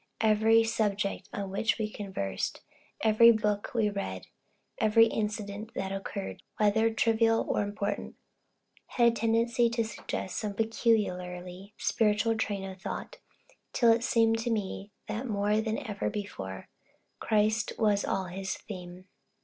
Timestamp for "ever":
15.77-16.09